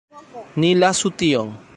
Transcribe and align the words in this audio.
Ni 0.63 0.71
lasu 0.83 1.09
tion. 1.21 1.49